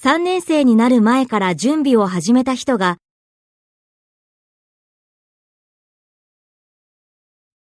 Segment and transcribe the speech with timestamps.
[0.00, 2.98] 3年生になる前から準備を始めた人が